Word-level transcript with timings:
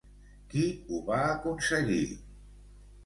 Qui 0.53 0.63
ho 0.87 1.01
va 1.11 1.19
aconseguir? 1.35 2.03